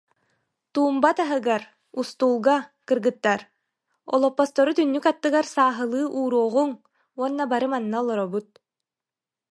[0.73, 1.63] Туумба таһыгар,
[2.03, 2.55] устуулга,
[2.87, 3.41] кыргыттар,
[4.15, 6.69] олоппостору түннүк аттыгар сааһылыы ууруоҕуҥ
[7.19, 8.47] уонна бары манна олоробут